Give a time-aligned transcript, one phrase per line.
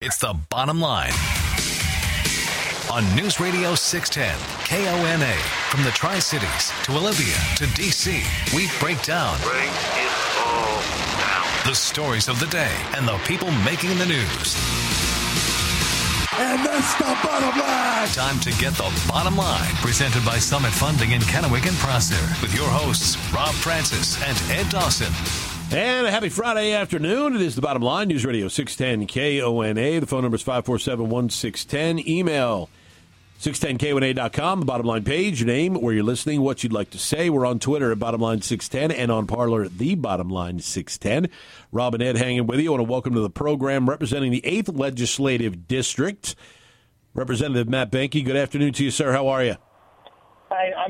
[0.00, 1.12] It's the bottom line.
[2.90, 4.32] On News Radio 610,
[4.64, 5.34] KONA,
[5.68, 8.24] from the Tri Cities to Olympia to DC,
[8.56, 10.80] we break down Break it all
[11.20, 11.66] down.
[11.66, 14.56] the stories of the day and the people making the news.
[16.38, 18.08] And that's the bottom line.
[18.08, 19.74] Time to get the bottom line.
[19.84, 22.16] Presented by Summit Funding in Kennewick and Prosser.
[22.40, 25.12] With your hosts, Rob Francis and Ed Dawson.
[25.72, 27.36] And a happy Friday afternoon.
[27.36, 28.08] It is the bottom line.
[28.08, 30.00] News Radio 610 KONA.
[30.00, 32.08] The phone number is 547 1610.
[32.08, 32.68] Email
[33.38, 34.60] 610KONA.com.
[34.60, 37.30] The bottom line page, name, where you're listening, what you'd like to say.
[37.30, 41.30] We're on Twitter at bottom line 610 and on Parler at the bottom line 610.
[41.70, 42.70] Rob and Ed hanging with you.
[42.70, 46.34] I want to welcome to the program representing the 8th Legislative District,
[47.14, 48.24] Representative Matt Boehnke.
[48.24, 49.12] Good afternoon to you, sir.
[49.12, 49.54] How are you?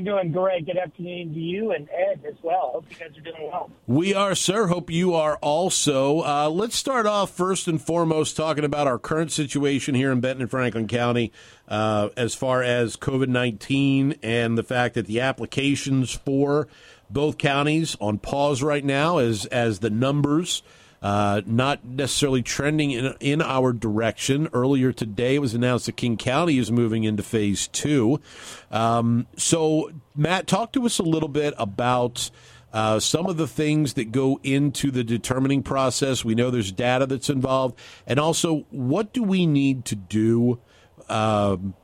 [0.01, 0.65] I'm doing great.
[0.65, 2.71] Good afternoon to you and Ed as well.
[2.73, 3.71] Hope you guys are doing well.
[3.87, 4.69] We are, sir.
[4.69, 6.21] Hope you are also.
[6.21, 10.41] Uh, let's start off first and foremost talking about our current situation here in Benton
[10.41, 11.33] and Franklin County
[11.69, 16.67] uh, as far as COVID 19 and the fact that the applications for
[17.11, 20.63] both counties on pause right now as, as the numbers.
[21.03, 24.49] Uh, not necessarily trending in, in our direction.
[24.53, 28.21] Earlier today, it was announced that King County is moving into phase two.
[28.71, 32.31] Um, so, Matt, talk to us a little bit about
[32.73, 36.25] uh, some of the things that go into the determining process.
[36.25, 40.61] We know there's data that's involved, and also what do we need to do
[41.09, 41.75] um,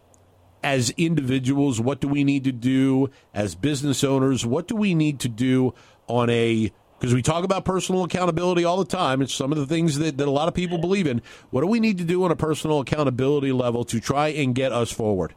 [0.63, 1.81] as individuals?
[1.81, 4.45] What do we need to do as business owners?
[4.47, 5.75] What do we need to do
[6.07, 9.21] on a because we talk about personal accountability all the time.
[9.21, 11.21] It's some of the things that, that a lot of people believe in.
[11.51, 14.73] What do we need to do on a personal accountability level to try and get
[14.73, 15.35] us forward?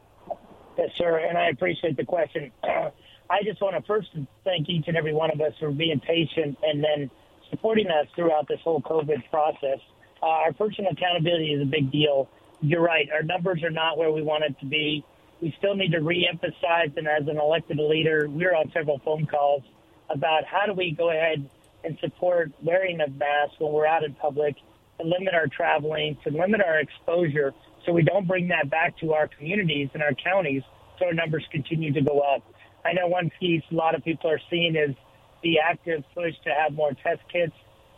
[0.78, 1.18] Yes, sir.
[1.18, 2.50] And I appreciate the question.
[2.64, 4.08] I just want to first
[4.44, 7.10] thank each and every one of us for being patient and then
[7.50, 9.78] supporting us throughout this whole COVID process.
[10.22, 12.28] Uh, our personal accountability is a big deal.
[12.60, 13.08] You're right.
[13.12, 15.04] Our numbers are not where we want it to be.
[15.40, 19.62] We still need to reemphasize, and as an elected leader, we're on several phone calls
[20.10, 21.48] about how do we go ahead
[21.84, 24.54] and support wearing of masks when we're out in public,
[25.00, 27.54] to limit our traveling, to limit our exposure,
[27.86, 30.62] so we don't bring that back to our communities and our counties,
[30.98, 32.42] so our numbers continue to go up.
[32.84, 34.94] I know one piece a lot of people are seeing is
[35.42, 37.52] the active push to have more test kits.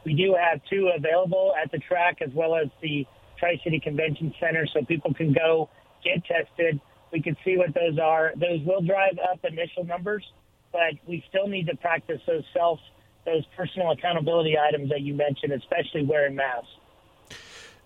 [0.04, 3.06] We do have two available at the track as well as the
[3.38, 5.68] Tri City Convention Center, so people can go
[6.04, 6.80] get tested.
[7.12, 8.32] We can see what those are.
[8.36, 10.24] Those will drive up initial numbers,
[10.72, 12.78] but we still need to practice those self,
[13.24, 16.68] those personal accountability items that you mentioned, especially wearing masks.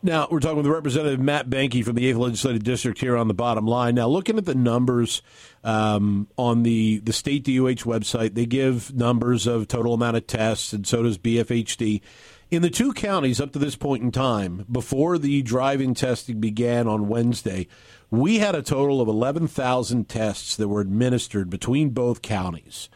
[0.03, 3.35] Now, we're talking with Representative Matt Boehnke from the 8th Legislative District here on the
[3.35, 3.95] bottom line.
[3.95, 5.23] Now, looking at the numbers
[5.65, 10.73] um, on the, the state DOH website, they give numbers of total amount of tests,
[10.73, 12.03] and so does BFHD.
[12.51, 16.87] In the two counties up to this point in time, before the driving testing began
[16.87, 17.67] on Wednesday,
[18.11, 22.89] we had a total of 11,000 tests that were administered between both counties.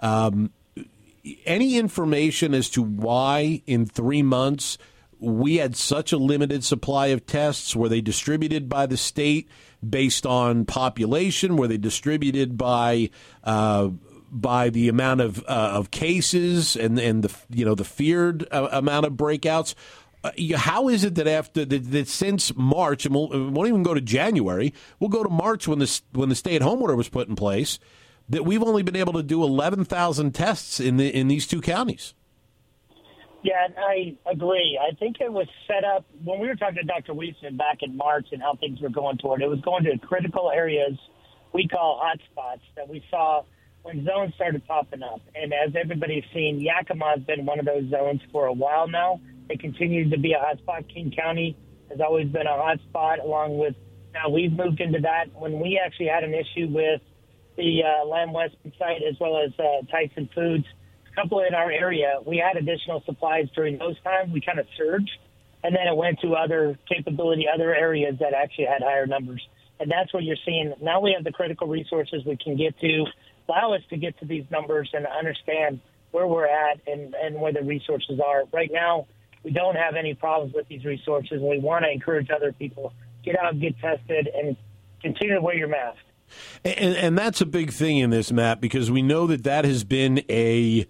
[0.00, 0.50] Um,
[1.44, 4.78] any information as to why in three months
[5.18, 7.74] we had such a limited supply of tests?
[7.74, 9.48] Were they distributed by the state
[9.88, 11.56] based on population?
[11.56, 13.10] Were they distributed by
[13.44, 13.90] uh,
[14.30, 18.68] by the amount of uh, of cases and and the you know the feared uh,
[18.72, 19.74] amount of breakouts?
[20.24, 23.82] Uh, how is it that after that, that since March and we'll, we won't even
[23.82, 26.96] go to January, we'll go to March when the when the stay at home order
[26.96, 27.78] was put in place,
[28.28, 31.60] that we've only been able to do eleven thousand tests in the in these two
[31.60, 32.14] counties?
[33.42, 34.78] Yeah, I agree.
[34.82, 37.12] I think it was set up when we were talking to Dr.
[37.12, 39.40] Wiesman back in March and how things were going toward.
[39.40, 40.98] It was going to critical areas
[41.52, 43.44] we call hotspots that we saw
[43.82, 45.20] when zones started popping up.
[45.34, 49.20] And as everybody's seen, Yakima has been one of those zones for a while now.
[49.48, 50.92] It continues to be a hotspot.
[50.92, 51.56] King County
[51.88, 53.74] has always been a hotspot, along with
[54.12, 55.26] now we've moved into that.
[55.34, 57.00] When we actually had an issue with
[57.56, 60.64] the uh, Lamb Weston site as well as uh, Tyson Foods,
[61.12, 64.32] a couple in our area, we had additional supplies during those times.
[64.32, 65.18] We kind of surged,
[65.64, 69.46] and then it went to other capability, other areas that actually had higher numbers.
[69.78, 70.72] And that's what you're seeing.
[70.80, 73.04] Now we have the critical resources we can get to,
[73.48, 75.80] allow us to get to these numbers and understand
[76.12, 78.44] where we're at and, and where the resources are.
[78.52, 79.06] Right now,
[79.44, 82.92] we don't have any problems with these resources, and we want to encourage other people
[83.24, 84.56] get out, get tested, and
[85.02, 85.98] continue to wear your mask.
[86.64, 89.84] And, and that's a big thing in this, Matt, because we know that that has
[89.84, 90.86] been a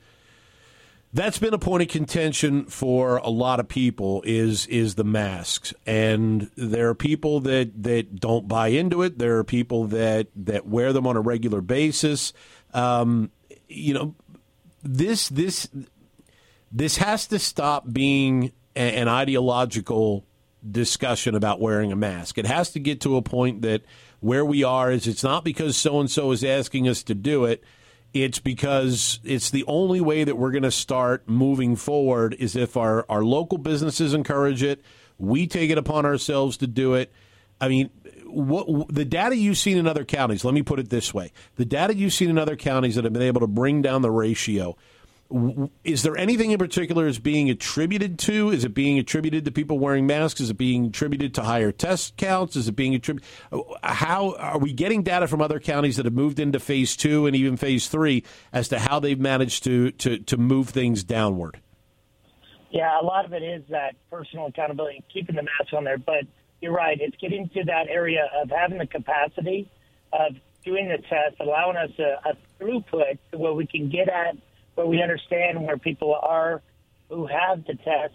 [1.13, 5.73] that's been a point of contention for a lot of people is is the masks.
[5.87, 9.19] And there are people that that don't buy into it.
[9.19, 12.33] There are people that that wear them on a regular basis.
[12.75, 13.31] Um,
[13.69, 14.15] you know
[14.83, 15.69] this this
[16.71, 20.27] this has to stop being an ideological
[20.71, 22.39] discussion about wearing a mask.
[22.39, 23.83] It has to get to a point that
[24.21, 27.45] where we are is it's not because so and so is asking us to do
[27.45, 27.63] it.
[28.15, 32.77] It's because it's the only way that we're going to start moving forward is if
[32.77, 34.83] our, our local businesses encourage it,
[35.19, 37.13] we take it upon ourselves to do it.
[37.61, 37.91] I mean,
[38.25, 41.33] what the data you've seen in other counties, let me put it this way.
[41.57, 44.11] The data you've seen in other counties that have been able to bring down the
[44.11, 44.77] ratio
[45.83, 48.51] is there anything in particular is being attributed to?
[48.51, 50.41] Is it being attributed to people wearing masks?
[50.41, 52.55] Is it being attributed to higher test counts?
[52.55, 53.29] Is it being attributed?
[53.83, 57.35] How are we getting data from other counties that have moved into phase two and
[57.35, 61.61] even phase three as to how they've managed to to, to move things downward?
[62.71, 65.99] Yeah, a lot of it is that personal accountability, keeping the mask on there.
[65.99, 66.25] But
[66.61, 69.71] you're right; it's getting to that area of having the capacity
[70.13, 74.37] of doing the test, allowing us a, a throughput to where we can get at
[74.77, 76.63] where we understand where people are
[77.09, 78.15] who have the test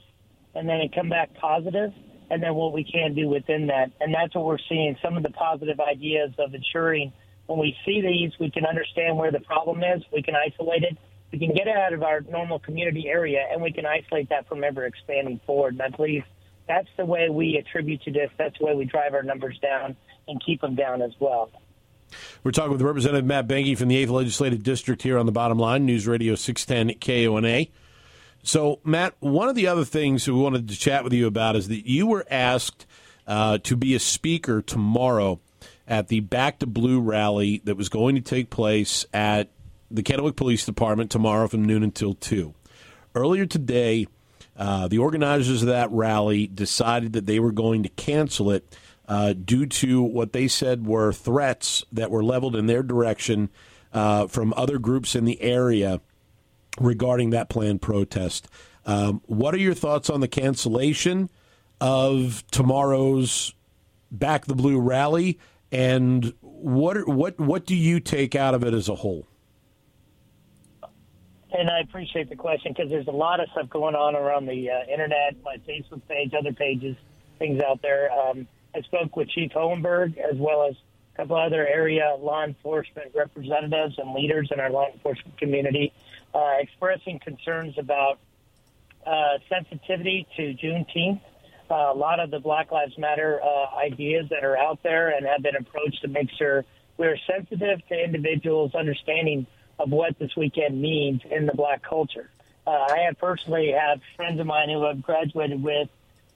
[0.55, 1.91] and then it come back positive
[2.29, 3.91] and then what we can do within that.
[3.99, 7.11] And that's what we're seeing some of the positive ideas of ensuring
[7.47, 10.97] when we see these, we can understand where the problem is, we can isolate it,
[11.31, 14.47] we can get it out of our normal community area, and we can isolate that
[14.47, 15.73] from ever expanding forward.
[15.73, 16.23] And I believe
[16.67, 18.29] that's the way we attribute to this.
[18.37, 19.97] That's the way we drive our numbers down
[20.27, 21.51] and keep them down as well.
[22.43, 25.57] We're talking with Representative Matt Boehnke from the 8th Legislative District here on the bottom
[25.57, 27.67] line, News Radio 610 KONA.
[28.43, 31.67] So, Matt, one of the other things we wanted to chat with you about is
[31.67, 32.85] that you were asked
[33.27, 35.39] uh, to be a speaker tomorrow
[35.87, 39.49] at the Back to Blue rally that was going to take place at
[39.91, 42.53] the Kennewick Police Department tomorrow from noon until 2.
[43.13, 44.07] Earlier today,
[44.57, 48.77] uh, the organizers of that rally decided that they were going to cancel it
[49.11, 53.49] uh, due to what they said were threats that were leveled in their direction
[53.91, 55.99] uh, from other groups in the area
[56.79, 58.47] regarding that planned protest.
[58.85, 61.29] Um, what are your thoughts on the cancellation
[61.81, 63.53] of tomorrow's
[64.09, 65.39] Back the Blue rally,
[65.73, 69.27] and what what what do you take out of it as a whole?
[71.51, 74.69] And I appreciate the question because there's a lot of stuff going on around the
[74.69, 76.95] uh, internet, my Facebook page, other pages,
[77.39, 78.09] things out there.
[78.09, 80.75] Um, I spoke with Chief Hohenberg as well as
[81.13, 85.93] a couple other area law enforcement representatives and leaders in our law enforcement community,
[86.33, 88.19] uh, expressing concerns about
[89.05, 91.21] uh, sensitivity to Juneteenth.
[91.69, 95.25] Uh, a lot of the Black Lives Matter uh, ideas that are out there and
[95.25, 96.65] have been approached to make sure
[96.97, 99.47] we're sensitive to individuals' understanding
[99.79, 102.29] of what this weekend means in the black culture.
[102.67, 105.89] Uh, I have personally have friends of mine who I've graduated with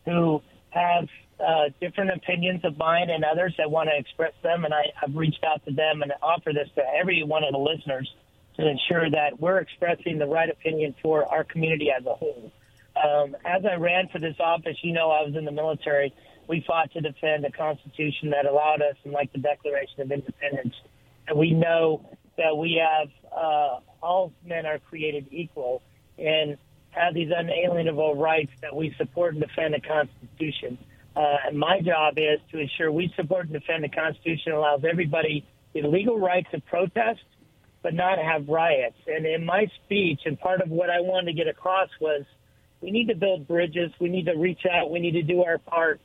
[0.06, 1.08] who have
[1.40, 5.16] uh, different opinions of mine and others that want to express them, and I, I've
[5.16, 8.12] reached out to them and offer this to every one of the listeners
[8.58, 12.52] to ensure that we're expressing the right opinion for our community as a whole.
[12.96, 16.14] Um, as I ran for this office, you know, I was in the military.
[16.48, 20.76] We fought to defend a constitution that allowed us, and like the Declaration of Independence,
[21.28, 25.82] and we know that we have uh, all men are created equal
[26.18, 26.58] and
[26.92, 30.78] have these unalienable rights that we support and defend the Constitution.
[31.16, 35.82] Uh, my job is to ensure we support and defend the Constitution allows everybody the
[35.82, 37.24] legal right to protest,
[37.82, 38.98] but not have riots.
[39.08, 42.24] And in my speech, and part of what I wanted to get across was
[42.82, 43.92] we need to build bridges.
[44.00, 44.92] We need to reach out.
[44.92, 46.02] We need to do our part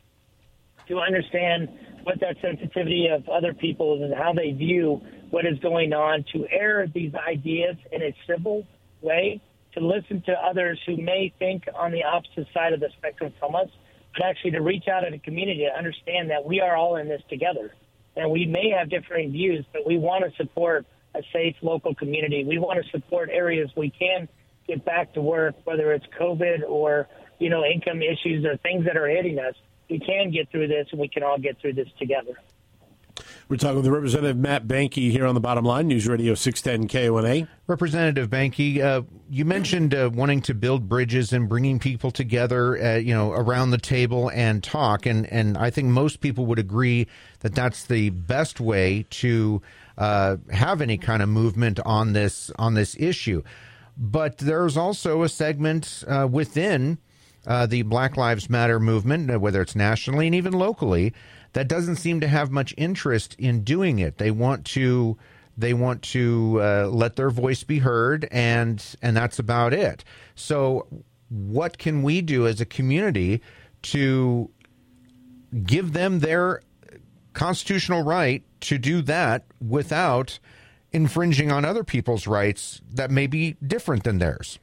[0.88, 1.68] to understand
[2.04, 5.00] what that sensitivity of other people is and how they view
[5.31, 8.67] what is going on, to air these ideas in a civil
[9.00, 9.40] way,
[9.74, 13.55] to listen to others who may think on the opposite side of the spectrum from
[13.55, 13.69] us
[14.14, 17.08] but actually to reach out in the community to understand that we are all in
[17.08, 17.74] this together.
[18.17, 22.44] And we may have differing views, but we want to support a safe local community.
[22.44, 24.29] We want to support areas we can
[24.67, 28.96] get back to work, whether it's COVID or, you know, income issues or things that
[28.96, 29.55] are hitting us.
[29.88, 32.38] We can get through this and we can all get through this together.
[33.50, 37.48] We're talking with Representative Matt Boehnke here on the bottom line, News Radio 610 KONA.
[37.66, 42.94] Representative Boehnke, uh, you mentioned uh, wanting to build bridges and bringing people together, uh,
[42.98, 47.08] you know, around the table and talk, and and I think most people would agree
[47.40, 49.60] that that's the best way to
[49.98, 53.42] uh, have any kind of movement on this on this issue.
[53.98, 56.98] But there's also a segment uh, within
[57.48, 61.12] uh, the Black Lives Matter movement, whether it's nationally and even locally
[61.52, 64.19] that doesn't seem to have much interest in doing it.
[64.19, 65.16] They want to
[65.56, 70.04] they want to uh, let their voice be heard, and and that's about it.
[70.34, 70.86] So,
[71.28, 73.42] what can we do as a community
[73.82, 74.50] to
[75.64, 76.62] give them their
[77.32, 80.38] constitutional right to do that without
[80.92, 84.58] infringing on other people's rights that may be different than theirs?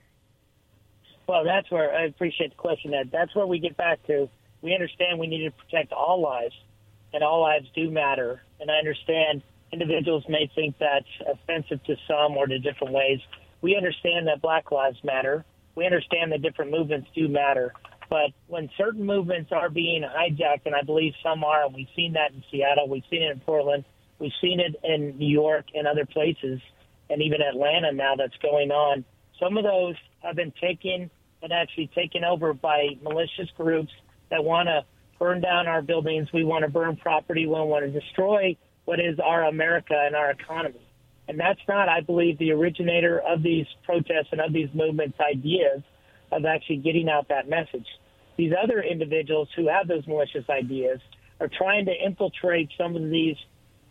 [1.28, 2.92] Well, that's where I appreciate the question.
[2.92, 4.30] That that's where we get back to
[4.62, 6.56] we understand we need to protect all lives,
[7.14, 8.42] and all lives do matter.
[8.60, 13.20] And I understand individuals may think that's offensive to some or to different ways.
[13.62, 15.46] We understand that Black Lives Matter.
[15.76, 17.74] We understand that different movements do matter.
[18.10, 22.14] But when certain movements are being hijacked, and I believe some are, and we've seen
[22.14, 23.84] that in Seattle, we've seen it in Portland,
[24.20, 26.62] we've seen it in New York and other places,
[27.10, 29.04] and even Atlanta now that's going on.
[29.40, 31.12] Some of those have been taken
[31.42, 33.92] and actually taken over by malicious groups
[34.30, 34.84] that want to
[35.20, 36.28] burn down our buildings.
[36.34, 37.46] We want to burn property.
[37.46, 40.82] We want to destroy what is our America and our economy.
[41.28, 45.82] And that's not, I believe, the originator of these protests and of these movements' ideas
[46.32, 47.88] of actually getting out that message.
[48.38, 51.00] These other individuals who have those malicious ideas
[51.40, 53.36] are trying to infiltrate some of these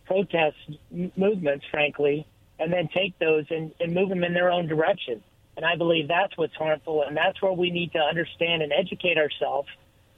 [0.05, 0.55] protest
[0.91, 2.25] m- movements, frankly,
[2.59, 5.21] and then take those and, and move them in their own direction.
[5.57, 9.17] And I believe that's what's harmful, and that's where we need to understand and educate
[9.17, 9.67] ourselves.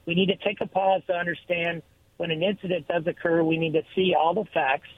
[0.10, 1.84] We need to take a pause to understand
[2.18, 4.89] when an incident does occur, we need to see all the facts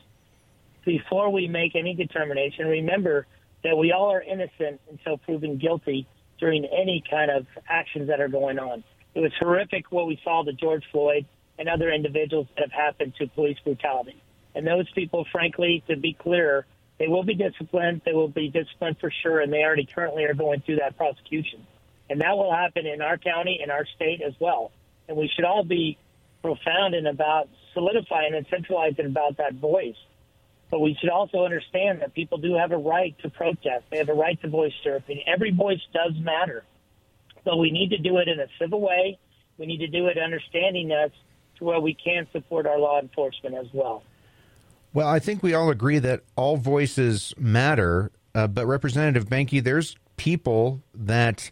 [0.85, 2.65] before we make any determination.
[2.67, 3.27] Remember
[3.61, 6.07] that we all are innocent until proven guilty
[6.39, 8.85] during any kind of actions that are going on.
[9.13, 11.25] It was horrific what we saw to George Floyd
[11.59, 14.15] and other individuals that have happened to police brutality.
[14.55, 16.65] And those people, frankly, to be clear,
[16.99, 18.03] they will be disciplined.
[18.05, 21.67] They will be disciplined for sure, and they already currently are going through that prosecution.
[22.09, 24.71] And that will happen in our county, in our state as well.
[25.11, 25.97] And we should all be
[26.41, 29.97] profound and about solidifying and centralizing about that voice.
[30.69, 33.83] But we should also understand that people do have a right to protest.
[33.91, 35.25] They have a right to voice their opinion.
[35.27, 36.63] Every voice does matter.
[37.43, 39.19] But we need to do it in a civil way.
[39.57, 41.11] We need to do it understanding us
[41.57, 44.03] to where we can support our law enforcement as well.
[44.93, 48.11] Well, I think we all agree that all voices matter.
[48.33, 51.51] Uh, but Representative Boehnke, there's people that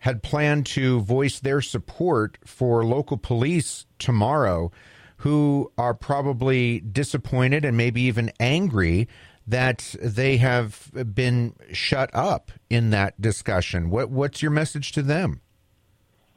[0.00, 4.70] had planned to voice their support for local police tomorrow
[5.18, 9.06] who are probably disappointed and maybe even angry
[9.46, 13.90] that they have been shut up in that discussion.
[13.90, 15.40] What, what's your message to them?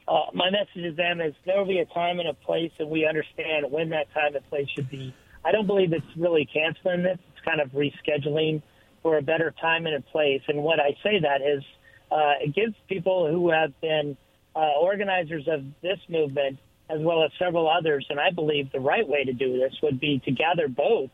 [0.08, 2.89] Uh, my message to them is there will be a time and a place, and
[2.89, 5.13] we understand when that time and place should be.
[5.46, 7.17] I don't believe it's really canceling this.
[7.32, 8.62] It's kind of rescheduling
[9.01, 10.41] for a better time and a place.
[10.48, 11.63] And what I say that is
[12.13, 14.15] uh, it gives people who have been
[14.55, 19.08] uh, organizers of this movement as well as several others, and I believe the right
[19.08, 21.10] way to do this would be to gather both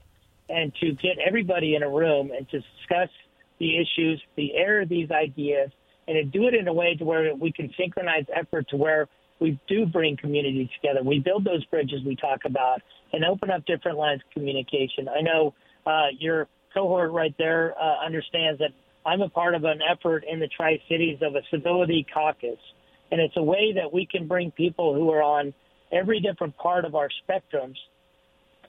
[0.50, 3.10] and to get everybody in a room and to discuss
[3.60, 5.70] the issues, the air of these ideas,
[6.08, 9.08] and to do it in a way to where we can synchronize effort to where
[9.39, 11.01] we do bring communities together.
[11.03, 12.82] We build those bridges we talk about
[13.13, 15.08] and open up different lines of communication.
[15.08, 15.53] I know
[15.86, 18.72] uh, your cohort right there uh, understands that
[19.06, 22.60] I'm a part of an effort in the Tri Cities of a civility caucus.
[23.12, 25.53] And it's a way that we can bring people who are on
[25.91, 27.77] every different part of our spectrums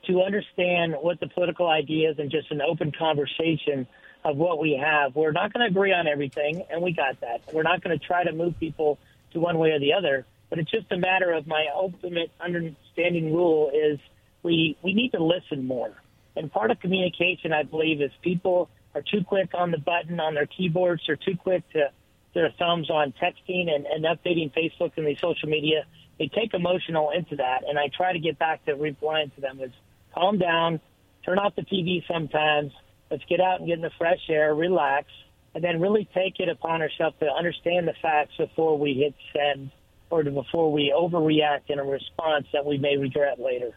[0.07, 3.87] to understand what the political ideas and just an open conversation
[4.25, 5.15] of what we have.
[5.15, 7.43] We're not going to agree on everything, and we got that.
[7.53, 8.99] We're not going to try to move people
[9.33, 13.33] to one way or the other, but it's just a matter of my ultimate understanding
[13.33, 13.99] rule is
[14.43, 15.93] we we need to listen more.
[16.37, 20.35] And part of communication, I believe, is people are too quick on the button on
[20.35, 21.02] their keyboards.
[21.06, 21.90] They're too quick to
[22.35, 25.85] their thumbs on texting and, and updating Facebook and the social media.
[26.18, 29.61] They take emotional into that, and I try to get back to replying to them
[29.61, 29.73] is
[30.14, 30.80] calm down,
[31.25, 32.73] turn off the TV sometimes.
[33.11, 35.09] Let's get out and get in the fresh air, relax,
[35.54, 39.70] and then really take it upon ourselves to understand the facts before we hit send
[40.11, 43.73] or before we overreact in a response that we may regret later.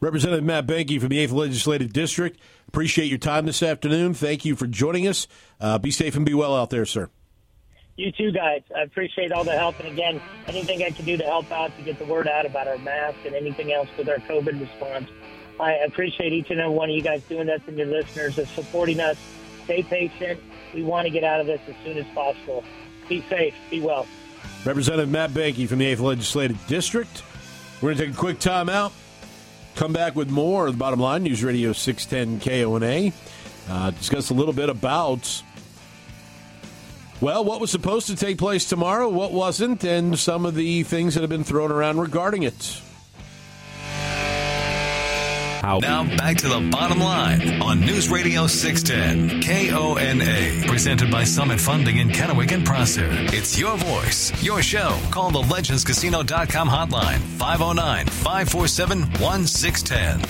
[0.00, 2.38] Representative Matt Boehnke from the 8th Legislative District.
[2.76, 4.12] Appreciate your time this afternoon.
[4.12, 5.26] Thank you for joining us.
[5.58, 7.08] Uh, be safe and be well out there, sir.
[7.96, 8.64] You too, guys.
[8.76, 9.80] I appreciate all the help.
[9.80, 12.68] And again, anything I can do to help out to get the word out about
[12.68, 15.08] our mask and anything else with our COVID response.
[15.58, 18.46] I appreciate each and every one of you guys doing this and your listeners of
[18.50, 19.16] supporting us.
[19.64, 20.38] Stay patient.
[20.74, 22.62] We want to get out of this as soon as possible.
[23.08, 23.54] Be safe.
[23.70, 24.06] Be well.
[24.66, 27.22] Representative Matt Boehnke from the 8th Legislative District.
[27.80, 28.92] We're going to take a quick time out.
[29.76, 31.24] Come back with more of the bottom line.
[31.24, 33.12] News Radio 610 KONA.
[33.68, 35.42] Uh, discuss a little bit about,
[37.20, 41.12] well, what was supposed to take place tomorrow, what wasn't, and some of the things
[41.12, 42.80] that have been thrown around regarding it.
[45.66, 51.96] Now back to the bottom line on News Radio 610 KONA, presented by Summit Funding
[51.96, 53.08] in Kennewick and Prosser.
[53.10, 54.96] It's your voice, your show.
[55.10, 60.20] Call the legendscasino.com hotline 509 547 1610.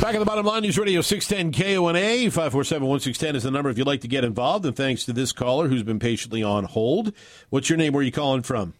[0.00, 3.76] Back at the bottom line, News Radio 610 KONA, 547 1610 is the number if
[3.76, 4.64] you'd like to get involved.
[4.64, 7.12] And thanks to this caller who's been patiently on hold.
[7.50, 7.92] What's your name?
[7.92, 8.74] Where are you calling from?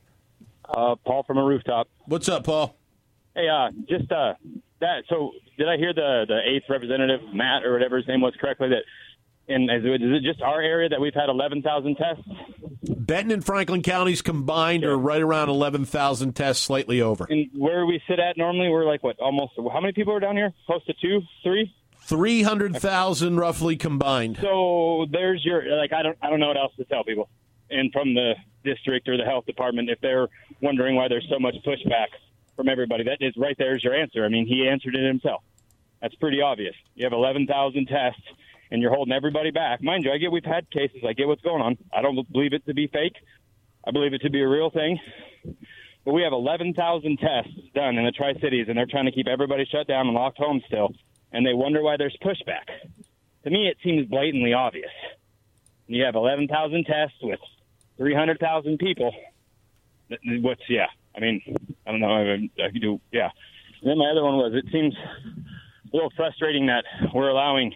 [0.68, 1.88] Uh, Paul from a rooftop.
[2.04, 2.76] What's up, Paul?
[3.38, 4.34] Hey, uh, just uh,
[4.80, 5.04] that.
[5.08, 8.68] So, did I hear the the eighth representative, Matt or whatever his name was, correctly?
[8.70, 8.82] That,
[9.46, 12.24] and is it, is it just our area that we've had eleven thousand tests?
[12.82, 17.26] Benton and Franklin counties combined are right around 11,000 tests, slightly over.
[17.28, 19.18] And where we sit at normally, we're like what?
[19.20, 19.52] Almost.
[19.72, 20.52] How many people are down here?
[20.66, 21.72] Close to two, three.
[22.02, 24.38] 300,000 roughly combined.
[24.40, 27.28] So there's your like I don't I don't know what else to tell people,
[27.70, 30.26] and from the district or the health department if they're
[30.60, 32.08] wondering why there's so much pushback
[32.58, 33.04] from everybody.
[33.04, 34.24] That is right there's your answer.
[34.24, 35.44] I mean he answered it himself.
[36.02, 36.74] That's pretty obvious.
[36.96, 38.20] You have 11,000 tests
[38.72, 39.80] and you're holding everybody back.
[39.80, 41.04] Mind you, I get we've had cases.
[41.08, 41.78] I get what's going on.
[41.96, 43.14] I don't believe it to be fake.
[43.86, 44.98] I believe it to be a real thing.
[46.04, 49.28] But we have 11,000 tests done in the Tri Cities, and they're trying to keep
[49.28, 50.90] everybody shut down and locked home still.
[51.32, 52.66] And they wonder why there's pushback.
[53.44, 54.90] To me, it seems blatantly obvious.
[55.86, 57.40] You have 11,000 tests with
[57.98, 59.14] 300,000 people.
[60.40, 60.86] What's, yeah.
[61.18, 61.42] I mean,
[61.84, 62.12] I don't know.
[62.12, 63.30] I, I could do, yeah.
[63.82, 67.74] And then my other one was it seems a little frustrating that we're allowing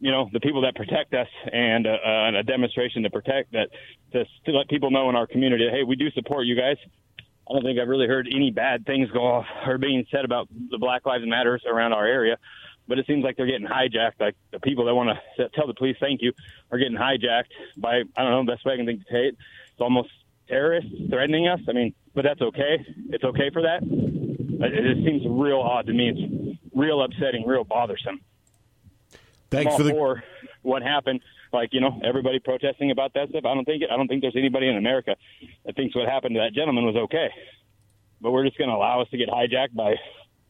[0.00, 3.68] you know the people that protect us and uh, uh, a demonstration to protect that
[4.12, 6.76] to, to let people know in our community hey we do support you guys
[7.18, 10.48] i don't think i've really heard any bad things go off or being said about
[10.70, 12.36] the black lives matters around our area
[12.86, 15.08] but it seems like they're getting hijacked like the people that want
[15.38, 16.32] to tell the police thank you
[16.70, 19.36] are getting hijacked by i don't know best way i can think to say it
[19.70, 20.10] it's almost
[20.48, 25.04] terrorists threatening us i mean but that's okay it's okay for that uh, it, it
[25.04, 28.20] seems real odd to me it's real upsetting real bothersome
[29.54, 30.22] Thanks for the for
[30.62, 31.20] what happened.
[31.52, 33.44] Like you know, everybody protesting about that stuff.
[33.44, 35.16] I don't think it, I don't think there's anybody in America
[35.64, 37.30] that thinks what happened to that gentleman was okay.
[38.20, 39.94] But we're just going to allow us to get hijacked by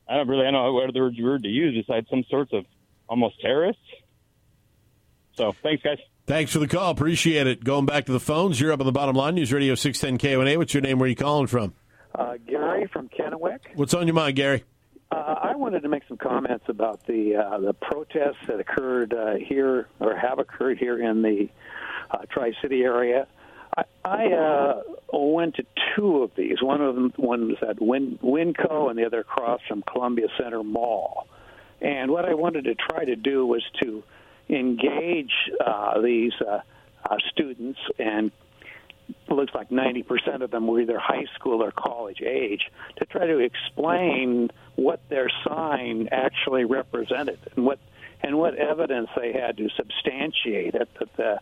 [0.09, 2.65] I don't really I don't know what other word to use besides some sorts of
[3.09, 3.83] almost terrorists.
[5.35, 5.99] So thanks, guys.
[6.27, 6.91] Thanks for the call.
[6.91, 7.63] Appreciate it.
[7.63, 9.35] Going back to the phones, you're up on the bottom line.
[9.35, 10.57] News Radio 610 KONA.
[10.57, 10.99] What's your name?
[10.99, 11.75] Where are you calling from?
[12.15, 13.61] Uh, Gary from Kennewick.
[13.75, 14.65] What's on your mind, Gary?
[15.13, 19.35] Uh, I wanted to make some comments about the uh, the protests that occurred uh,
[19.35, 21.51] here or have occurred here in the
[22.11, 23.27] uh, Tri City area.
[23.77, 24.83] I, I uh,
[25.13, 26.63] went to two of these.
[26.63, 30.63] One of them one was at Win, Winco, and the other across from Columbia Center
[30.63, 31.29] Mall.
[31.83, 34.03] And what I wanted to try to do was to
[34.49, 35.33] engage
[35.65, 36.61] uh, these uh,
[37.09, 38.31] uh, students and
[39.29, 43.27] it looks like 90% of them were either high school or college age to try
[43.27, 47.79] to explain what their sign actually represented and what
[48.23, 51.41] and what evidence they had to substantiate it that the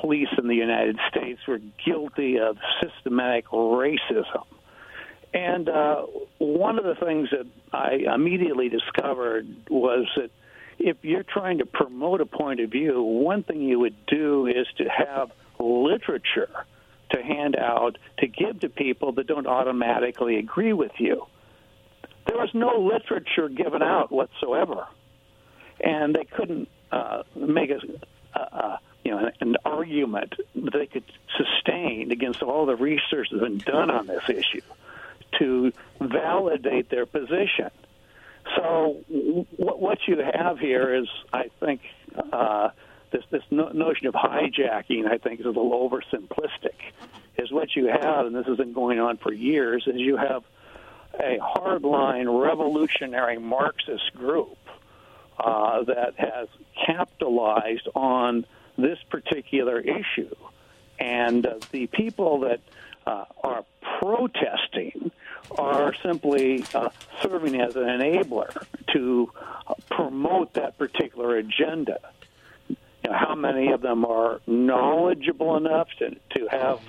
[0.00, 4.44] police in the United States were guilty of systematic racism.
[5.32, 6.06] And uh,
[6.38, 10.30] one of the things that I immediately discovered was that
[10.78, 14.66] if you're trying to promote a point of view, one thing you would do is
[14.78, 16.50] to have literature
[17.10, 21.26] to hand out to give to people that don't automatically agree with you.
[22.26, 24.86] There was no literature given out whatsoever,
[25.80, 31.04] and they couldn't uh, make a, you know an argument that they could
[31.36, 34.62] sustain against all the research that's been done on this issue
[35.38, 37.70] to validate their position.
[38.54, 39.04] So
[39.56, 41.80] what you have here is, I think,
[42.32, 42.70] uh,
[43.10, 45.06] this this no, notion of hijacking.
[45.06, 46.74] I think is a little oversimplistic.
[47.38, 49.84] Is what you have, and this has been going on for years.
[49.86, 50.44] Is you have
[51.14, 54.58] a hardline revolutionary Marxist group
[55.38, 56.48] uh, that has
[56.86, 58.46] capitalized on
[58.78, 60.34] this particular issue,
[60.98, 62.60] and uh, the people that
[63.06, 63.64] uh, are
[64.00, 65.10] protesting
[65.52, 66.88] are simply uh,
[67.22, 69.30] serving as an enabler to
[69.90, 72.00] promote that particular agenda.
[72.68, 76.80] You know, how many of them are knowledgeable enough to, to have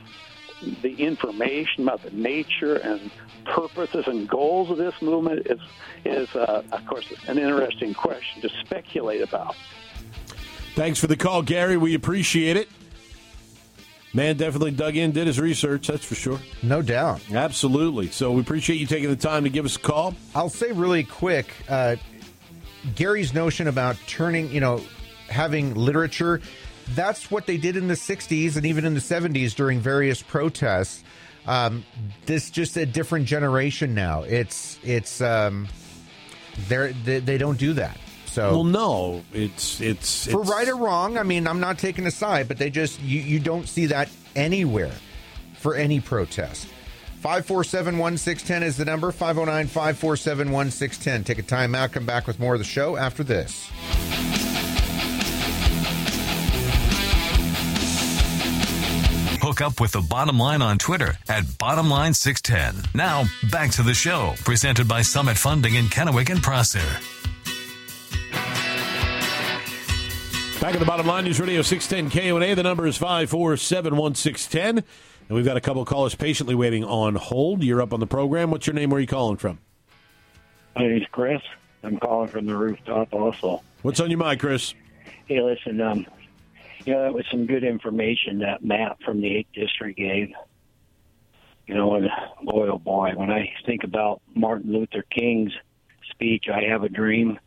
[0.82, 3.12] the information about the nature and
[3.46, 5.60] purposes and goals of this movement is,
[6.06, 9.56] is uh, of course, an interesting question to speculate about.
[10.76, 11.78] Thanks for the call, Gary.
[11.78, 12.70] We appreciate it.
[14.14, 16.40] Man definitely dug in, did his research, that's for sure.
[16.64, 17.22] No doubt.
[17.32, 18.08] Absolutely.
[18.08, 20.16] So we appreciate you taking the time to give us a call.
[20.34, 21.98] I'll say really quick uh,
[22.96, 24.82] Gary's notion about turning, you know,
[25.30, 26.42] having literature,
[26.96, 31.04] that's what they did in the 60s and even in the 70s during various protests.
[31.46, 31.86] Um,
[32.26, 34.24] this just a different generation now.
[34.24, 35.68] It's, it's, um,
[36.68, 37.98] they're, they, they don't do that.
[38.38, 42.06] So Well, no, it's it's, for it's right or wrong, I mean, I'm not taking
[42.06, 44.92] a side, but they just you, you don't see that anywhere
[45.56, 46.68] for any protest.
[47.22, 51.24] 547 1610 is the number 509 547 1610.
[51.24, 53.72] Take a time out, come back with more of the show after this.
[59.42, 62.94] Hook up with the bottom line on Twitter at bottomline610.
[62.94, 66.86] Now, back to the show, presented by Summit Funding in Kennewick and Prosser.
[70.60, 72.56] Back at the bottom line, News Radio 610 KONA.
[72.56, 74.70] The number is 5471610.
[74.70, 74.84] And
[75.30, 77.64] we've got a couple of callers patiently waiting on hold.
[77.64, 78.50] You're up on the program.
[78.50, 78.90] What's your name?
[78.90, 79.60] Where are you calling from?
[80.76, 81.42] My name's Chris.
[81.84, 83.62] I'm calling from the rooftop also.
[83.84, 84.74] What's on your mind, Chris?
[85.28, 86.08] Hey, listen, um,
[86.86, 90.32] you know, that was some good information that Matt from the 8th District gave.
[91.68, 92.10] You know, and
[92.44, 95.54] boy, oh boy, when I think about Martin Luther King's
[96.10, 97.38] speech, I Have a Dream,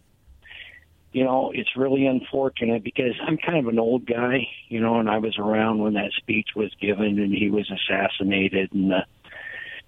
[1.13, 5.11] you know, it's really unfortunate because I'm kind of an old guy, you know, and
[5.11, 9.05] I was around when that speech was given and he was assassinated and the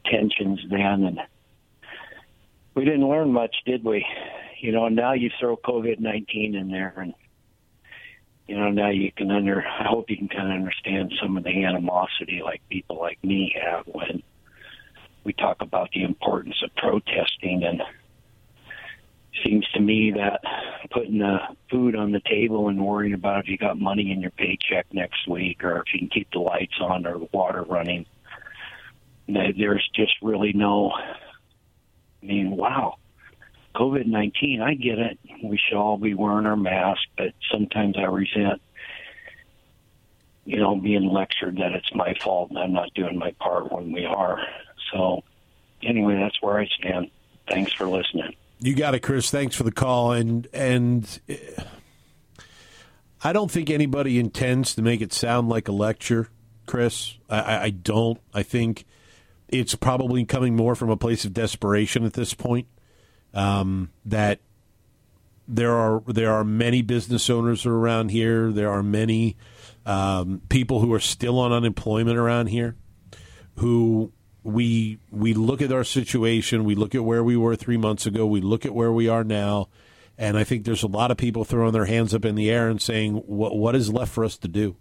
[0.05, 1.05] tensions then.
[1.05, 1.21] And
[2.75, 4.05] we didn't learn much, did we?
[4.61, 7.15] You know, now you throw COVID 19 in there and
[8.49, 11.45] you know, now you can under, I hope you can kind of understand some of
[11.45, 14.23] the animosity like people like me have when
[15.25, 17.81] we talk about the importance of protesting and
[19.45, 20.43] seems to me that
[20.91, 21.39] putting the
[21.71, 25.27] food on the table and worrying about if you got money in your paycheck next
[25.27, 28.07] week or if you can keep the lights on or the water running,
[29.27, 30.91] there's just really no.
[30.93, 32.97] I mean, wow,
[33.75, 34.61] COVID nineteen.
[34.61, 35.19] I get it.
[35.43, 38.61] We should all be wearing our masks, but sometimes I resent,
[40.45, 43.93] you know, being lectured that it's my fault and I'm not doing my part when
[43.93, 44.41] we are.
[44.93, 45.23] So,
[45.83, 47.11] anyway, that's where I stand.
[47.49, 48.35] Thanks for listening.
[48.63, 49.29] You got it, Chris.
[49.29, 50.13] Thanks for the call.
[50.13, 51.21] And and
[53.25, 56.29] I don't think anybody intends to make it sound like a lecture,
[56.67, 57.17] Chris.
[57.29, 58.21] I, I don't.
[58.33, 58.85] I think
[59.49, 62.69] it's probably coming more from a place of desperation at this point.
[63.35, 64.39] Um, that
[65.49, 68.53] there are there are many business owners around here.
[68.53, 69.37] There are many
[69.85, 72.77] um, people who are still on unemployment around here
[73.57, 74.13] who
[74.45, 78.27] we we look at our situation, we look at where we were three months ago,
[78.27, 79.69] we look at where we are now,
[80.19, 82.69] and I think there's a lot of people throwing their hands up in the air
[82.69, 84.77] and saying, "What what is left for us to do?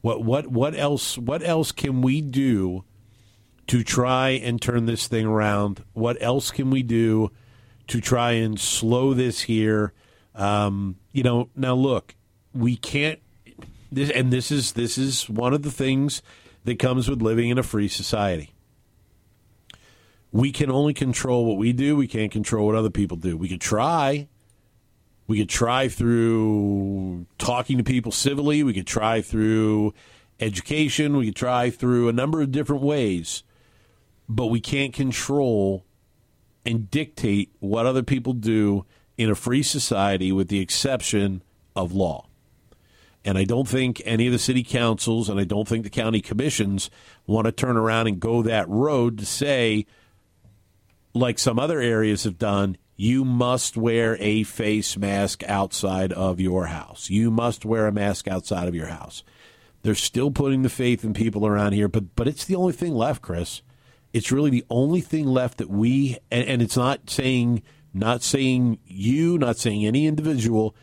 [0.00, 2.84] What what what else what else can we do
[3.68, 5.84] to try and turn this thing around?
[5.92, 7.30] What else can we do
[7.88, 9.92] to try and slow this here?"
[10.34, 12.14] Um, you know, now look,
[12.52, 13.20] we can't.
[13.92, 16.20] This and this is this is one of the things
[16.64, 18.52] that comes with living in a free society
[20.32, 21.96] we can only control what we do.
[21.96, 23.36] We can't control what other people do.
[23.36, 24.28] We could try.
[25.26, 28.62] We could try through talking to people civilly.
[28.62, 29.94] We could try through
[30.40, 31.16] education.
[31.16, 33.42] We could try through a number of different ways.
[34.28, 35.84] But we can't control
[36.64, 38.84] and dictate what other people do
[39.16, 41.42] in a free society with the exception
[41.74, 42.26] of law.
[43.24, 46.20] And I don't think any of the city councils and I don't think the county
[46.20, 46.90] commissions
[47.26, 49.86] want to turn around and go that road to say,
[51.18, 56.66] like some other areas have done, you must wear a face mask outside of your
[56.66, 57.08] house.
[57.08, 59.22] You must wear a mask outside of your house.
[59.82, 62.92] They're still putting the faith in people around here, but but it's the only thing
[62.92, 63.62] left, Chris.
[64.12, 67.62] It's really the only thing left that we and, and it's not saying
[67.94, 70.74] not saying you, not saying any individual.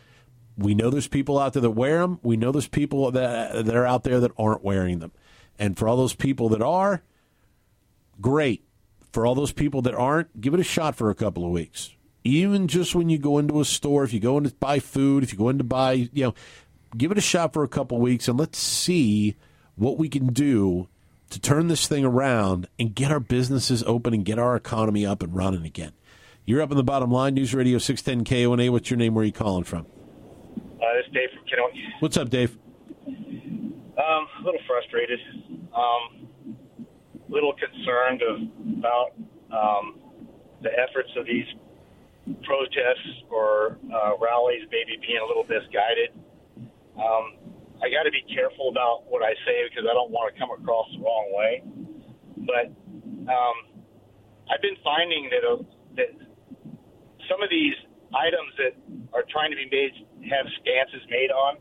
[0.56, 2.18] We know there's people out there that wear them.
[2.22, 5.12] We know there's people that that are out there that aren't wearing them.
[5.58, 7.02] And for all those people that are,
[8.20, 8.65] great
[9.16, 11.96] for all those people that aren't, give it a shot for a couple of weeks.
[12.22, 15.22] Even just when you go into a store, if you go in to buy food,
[15.24, 16.34] if you go in to buy, you know,
[16.94, 19.34] give it a shot for a couple of weeks and let's see
[19.74, 20.86] what we can do
[21.30, 25.22] to turn this thing around and get our businesses open and get our economy up
[25.22, 25.92] and running again.
[26.44, 28.70] You're up in the bottom line, News Radio 610 KONA.
[28.70, 29.14] What's your name?
[29.14, 29.86] Where are you calling from?
[29.86, 32.00] Uh, this is Dave from Kennewick.
[32.00, 32.58] What's up, Dave?
[33.06, 33.16] Um,
[33.96, 35.20] a little frustrated.
[35.74, 36.28] Um,
[37.28, 38.36] little concerned of,
[38.78, 39.12] about
[39.50, 40.00] um,
[40.62, 41.46] the efforts of these
[42.42, 46.10] protests or uh, rallies maybe being a little misguided.
[46.98, 47.38] Um,
[47.82, 50.50] I got to be careful about what I say because I don't want to come
[50.50, 51.62] across the wrong way.
[52.42, 52.72] But
[53.30, 53.56] um,
[54.48, 55.62] I've been finding that uh,
[55.96, 56.10] that
[57.28, 57.74] some of these
[58.14, 58.74] items that
[59.12, 59.92] are trying to be made
[60.30, 61.58] have stances made on,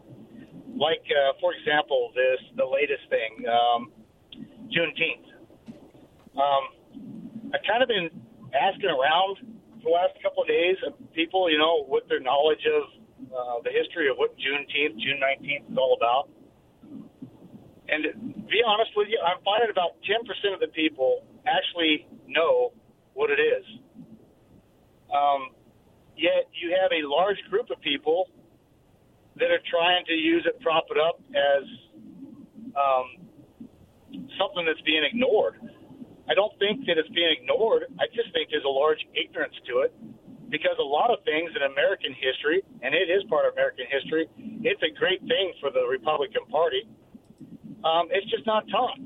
[0.78, 3.92] like uh, for example, this the latest thing, um,
[4.72, 5.35] Juneteenth.
[6.36, 6.64] Um,
[7.54, 8.10] I've kind of been
[8.52, 9.40] asking around
[9.80, 12.84] for the last couple of days of people, you know, what their knowledge of
[13.32, 16.30] uh, the history of what Juneteenth, June 19th is all about.
[17.88, 22.74] And to be honest with you, I'm finding about 10% of the people actually know
[23.14, 23.64] what it is.
[25.14, 25.54] Um,
[26.18, 28.28] yet you have a large group of people
[29.38, 31.64] that are trying to use it, prop it up as
[32.76, 33.28] um,
[34.40, 35.60] something that's being ignored.
[36.30, 37.86] I don't think that it's being ignored.
[38.00, 39.94] I just think there's a large ignorance to it
[40.50, 44.30] because a lot of things in American history, and it is part of American history,
[44.62, 46.88] it's a great thing for the Republican Party.
[47.84, 48.98] Um, it's just not taught.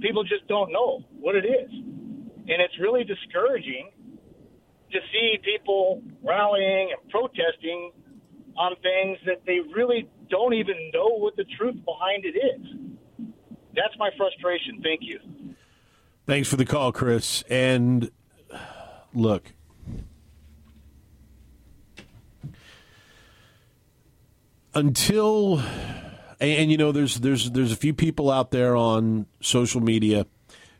[0.00, 1.70] People just don't know what it is.
[2.48, 3.90] And it's really discouraging
[4.92, 7.90] to see people rallying and protesting
[8.56, 12.62] on things that they really don't even know what the truth behind it is.
[13.74, 14.80] That's my frustration.
[14.82, 15.20] Thank you.
[16.26, 17.44] Thanks for the call, Chris.
[17.48, 18.10] And
[19.14, 19.52] look,
[24.74, 25.62] until
[26.40, 30.26] and, you know there's there's there's a few people out there on social media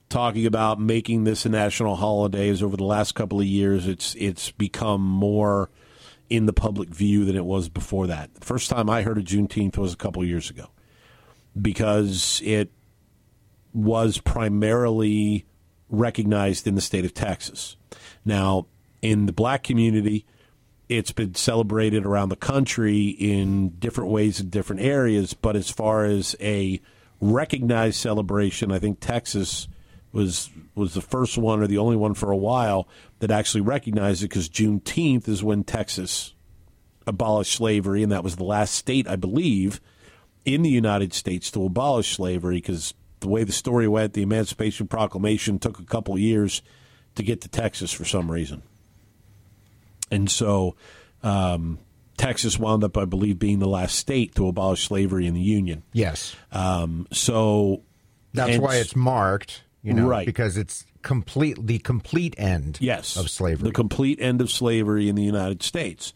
[0.09, 4.15] talking about making this a national holiday as over the last couple of years it's
[4.17, 5.71] it's become more
[6.29, 8.35] in the public view than it was before that.
[8.35, 10.71] The first time I heard of Juneteenth was a couple of years ago
[11.61, 12.73] because it
[13.73, 15.47] was primarily
[15.89, 17.77] recognized in the state of Texas.
[18.25, 18.67] Now,
[19.03, 20.27] in the black community,
[20.89, 26.05] it's been celebrated around the country in different ways in different areas, but as far
[26.05, 26.81] as a
[27.21, 29.69] recognized celebration, I think Texas
[30.13, 34.23] was was the first one or the only one for a while that actually recognized
[34.23, 36.35] it because Juneteenth is when Texas
[37.07, 39.81] abolished slavery, and that was the last state, I believe,
[40.45, 42.95] in the United States to abolish slavery because
[43.27, 46.63] the way the story went, the Emancipation Proclamation took a couple years
[47.17, 48.63] to get to Texas for some reason.
[50.13, 50.77] And so
[51.25, 51.81] um,
[52.17, 55.83] Texas wound up, I believe, being the last state to abolish slavery in the Union.
[55.93, 56.37] Yes.
[56.53, 57.83] Um, so
[58.33, 60.25] that's why it's marked, you know, right.
[60.25, 63.71] because it's complete the complete end yes, of slavery.
[63.71, 66.13] The complete end of slavery in the United States.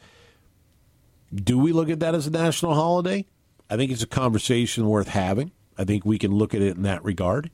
[1.35, 3.27] Do we look at that as a national holiday?
[3.69, 5.51] I think it's a conversation worth having.
[5.81, 7.51] I think we can look at it in that regard.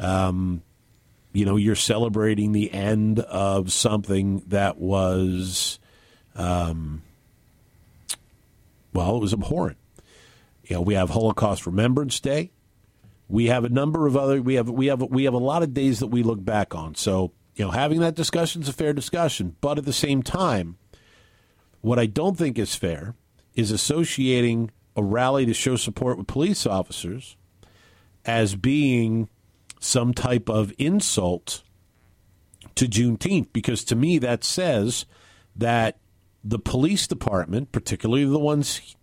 [0.00, 0.62] Um,
[1.32, 5.78] you know, you're celebrating the end of something that was,
[6.34, 7.02] um,
[8.92, 9.78] well, it was abhorrent.
[10.64, 12.50] You know, we have Holocaust Remembrance Day.
[13.28, 14.42] We have a number of other.
[14.42, 16.96] We have we have we have a lot of days that we look back on.
[16.96, 19.54] So you know, having that discussion is a fair discussion.
[19.60, 20.78] But at the same time,
[21.80, 23.14] what I don't think is fair
[23.54, 27.36] is associating a rally to show support with police officers
[28.28, 29.30] as being
[29.80, 31.62] some type of insult
[32.74, 35.06] to Juneteenth, because to me that says
[35.56, 35.96] that
[36.44, 38.94] the police department, particularly the ones,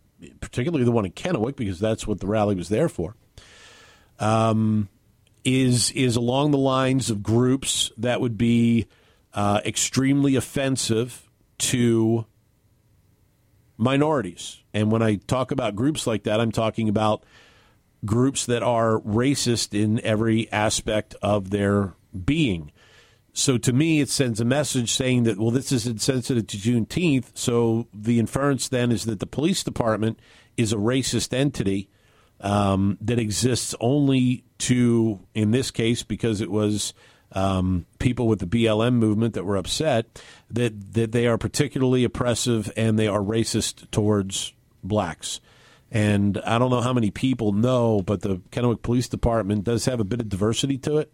[0.41, 3.15] particularly the one in Kennewick, because that's what the rally was there for,
[4.19, 4.89] um,
[5.43, 8.85] is is along the lines of groups that would be
[9.33, 12.25] uh, extremely offensive to
[13.75, 14.61] minorities.
[14.71, 17.23] And when I talk about groups like that, I'm talking about
[18.05, 22.71] groups that are racist in every aspect of their being.
[23.33, 27.31] So to me, it sends a message saying that, well, this is insensitive to Juneteenth.
[27.33, 30.19] So the inference then is that the police department
[30.55, 31.89] is a racist entity
[32.39, 36.93] um, that exists only to, in this case, because it was
[37.33, 42.71] um, people with the BLM movement that were upset, that, that they are particularly oppressive
[42.77, 45.41] and they are racist towards blacks.
[45.95, 50.01] And I don't know how many people know, but the Kennewick Police Department does have
[50.01, 51.09] a bit of diversity to it.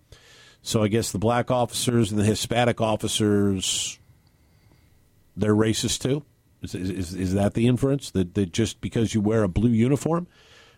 [0.64, 4.00] So I guess the black officers and the Hispanic officers,
[5.38, 6.26] they're racist too.
[6.64, 10.26] Is, is, is that the inference that, that just because you wear a blue uniform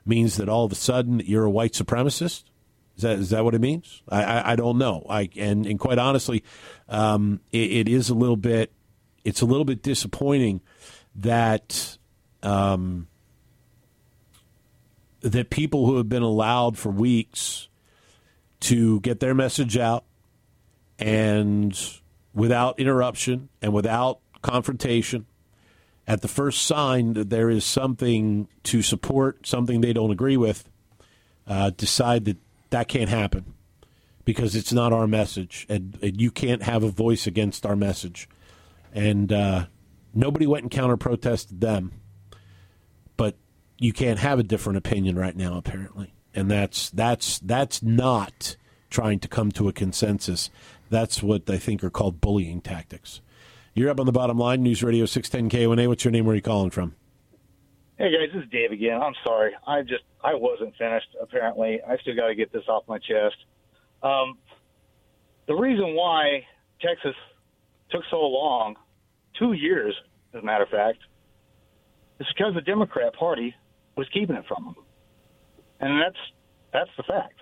[0.06, 2.44] means that all of a sudden you're a white supremacist?
[2.98, 4.02] Is that is that what it means?
[4.10, 5.06] I, I, I don't know.
[5.10, 6.44] I and, and quite honestly,
[6.90, 8.74] um, it, it is a little bit
[9.24, 10.60] it's a little bit disappointing
[11.16, 11.98] that
[12.44, 13.08] um,
[15.24, 17.68] that people who have been allowed for weeks
[18.60, 20.04] to get their message out
[21.00, 22.00] and
[22.34, 25.26] without interruption and without confrontation
[26.06, 30.70] at the first sign that there is something to support something they don't agree with
[31.48, 32.38] uh, decide that
[32.70, 33.54] that can't happen
[34.26, 38.30] because it's not our message and, and you can't have a voice against our message.
[38.94, 39.66] And uh,
[40.14, 41.92] nobody went and counter protested them.
[43.18, 43.36] But
[43.84, 48.56] you can't have a different opinion right now, apparently, and that's that's that's not
[48.90, 50.50] trying to come to a consensus.
[50.90, 53.20] That's what I think are called bullying tactics.
[53.74, 55.90] You're up on the bottom line, News Radio 610 KONA.
[55.90, 56.24] What's your name?
[56.24, 56.96] Where are you calling from?
[57.98, 59.02] Hey guys, this is Dave again.
[59.02, 59.52] I'm sorry.
[59.68, 61.08] I just I wasn't finished.
[61.22, 63.36] Apparently, I still got to get this off my chest.
[64.02, 64.38] Um,
[65.46, 66.46] the reason why
[66.82, 67.16] Texas
[67.92, 68.78] took so long,
[69.38, 69.94] two years,
[70.34, 71.00] as a matter of fact,
[72.22, 73.54] is because the Democrat Party
[73.96, 74.76] was keeping it from them,
[75.80, 76.18] and that's
[76.74, 77.40] that's the fact.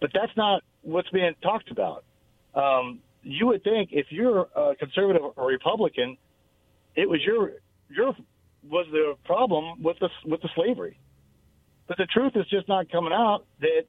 [0.00, 2.04] but that's not what's being talked about.
[2.54, 6.16] Um, you would think if you're a conservative or Republican,
[6.94, 7.52] it was your
[7.90, 8.14] your
[8.68, 10.98] was the problem with the with the slavery.
[11.88, 13.82] But the truth is just not coming out that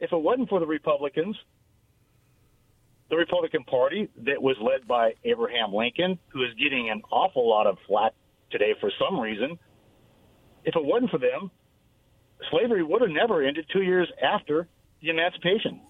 [0.00, 1.36] if it wasn't for the Republicans,
[3.10, 7.66] the Republican Party that was led by Abraham Lincoln, who is getting an awful lot
[7.66, 8.12] of flack
[8.50, 9.58] today for some reason,
[10.64, 11.50] if it wasn't for them,
[12.50, 14.68] slavery would have never ended two years after
[15.00, 15.80] the emancipation.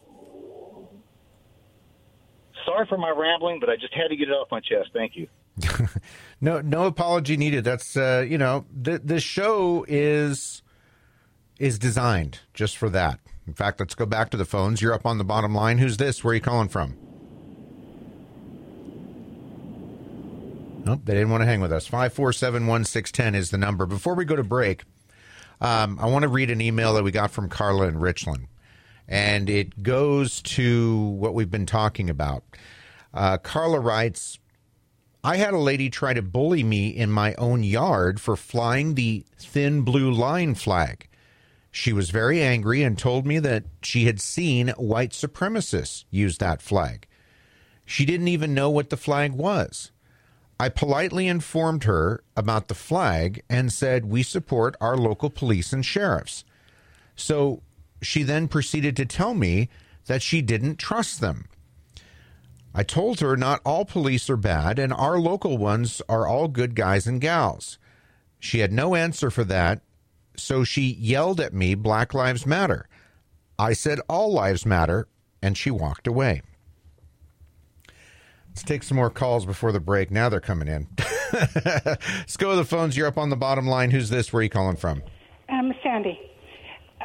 [2.66, 4.90] Sorry for my rambling, but I just had to get it off my chest.
[4.92, 5.28] Thank you.
[6.40, 7.64] no, no apology needed.
[7.64, 10.62] That's uh, you know, th- this show is
[11.58, 13.20] is designed just for that.
[13.46, 14.80] In fact, let's go back to the phones.
[14.80, 15.78] You're up on the bottom line.
[15.78, 16.22] Who's this?
[16.22, 16.96] Where are you calling from?
[20.84, 21.88] Nope, they didn't want to hang with us.
[21.88, 23.86] 5471610 is the number.
[23.86, 24.84] Before we go to break,
[25.60, 28.46] um, I want to read an email that we got from Carla in Richland.
[29.06, 32.44] And it goes to what we've been talking about.
[33.12, 34.38] Uh, Carla writes
[35.22, 39.24] I had a lady try to bully me in my own yard for flying the
[39.38, 41.08] thin blue line flag.
[41.70, 46.62] She was very angry and told me that she had seen white supremacists use that
[46.62, 47.06] flag.
[47.84, 49.92] She didn't even know what the flag was.
[50.60, 55.84] I politely informed her about the flag and said we support our local police and
[55.84, 56.44] sheriffs.
[57.16, 57.62] So
[58.02, 59.70] she then proceeded to tell me
[60.04, 61.46] that she didn't trust them.
[62.74, 66.74] I told her not all police are bad and our local ones are all good
[66.74, 67.78] guys and gals.
[68.38, 69.80] She had no answer for that
[70.36, 72.86] so she yelled at me, Black Lives Matter.
[73.58, 75.08] I said, All lives matter,
[75.40, 76.42] and she walked away.
[78.50, 80.10] Let's take some more calls before the break.
[80.10, 80.88] Now they're coming in.
[81.32, 82.96] Let's go to the phones.
[82.96, 83.92] You're up on the bottom line.
[83.92, 84.32] Who's this?
[84.32, 85.02] Where are you calling from?
[85.48, 86.18] Um, Sandy.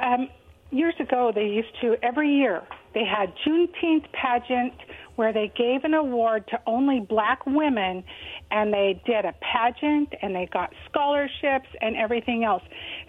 [0.02, 0.28] Um,
[0.72, 4.74] years ago, they used to, every year, they had Juneteenth pageant
[5.16, 8.04] where they gave an award to only black women
[8.52, 12.64] and they did a pageant and they got scholarships and everything else.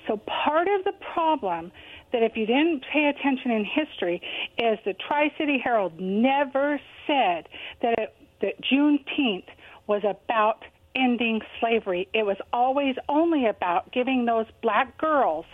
[0.07, 1.73] So part of the problem
[2.13, 4.21] that if you didn't pay attention in history
[4.59, 7.49] is the Tri-City Herald never said
[7.83, 9.47] that it, that Juneteenth
[9.87, 12.09] was about ending slavery.
[12.13, 15.45] It was always only about giving those black girls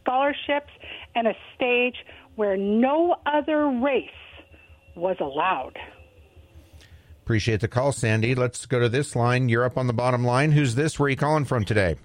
[0.00, 0.70] scholarships
[1.14, 1.96] and a stage
[2.36, 4.08] where no other race
[4.96, 5.78] was allowed.
[7.22, 8.34] Appreciate the call, Sandy.
[8.34, 9.48] Let's go to this line.
[9.48, 10.52] You're up on the bottom line.
[10.52, 10.98] Who's this?
[10.98, 11.96] Where are you calling from today?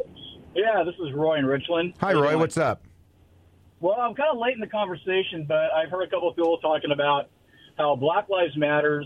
[0.53, 1.95] Yeah, this is Roy in Richland.
[1.99, 2.38] Hi, Roy.
[2.38, 2.83] What's up?
[3.79, 6.57] Well, I'm kind of late in the conversation, but I've heard a couple of people
[6.59, 7.29] talking about
[7.77, 9.05] how Black Lives Matters,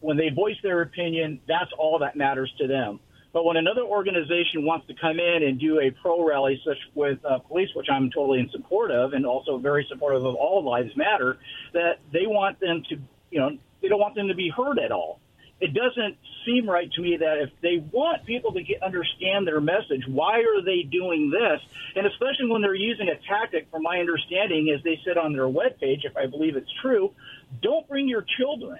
[0.00, 3.00] when they voice their opinion, that's all that matters to them.
[3.32, 7.18] But when another organization wants to come in and do a pro rally, such with
[7.24, 10.96] uh, police, which I'm totally in support of, and also very supportive of all lives
[10.96, 11.38] matter,
[11.74, 12.96] that they want them to,
[13.30, 13.50] you know,
[13.82, 15.20] they don't want them to be heard at all.
[15.60, 19.60] It doesn't seem right to me that if they want people to get, understand their
[19.60, 21.60] message, why are they doing this?
[21.96, 25.48] And especially when they're using a tactic, from my understanding, as they said on their
[25.48, 27.12] webpage, if I believe it's true,
[27.60, 28.78] don't bring your children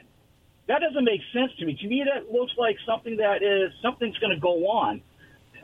[0.69, 1.77] that doesn't make sense to me.
[1.81, 5.03] To me, that looks like something that is something's going to go on.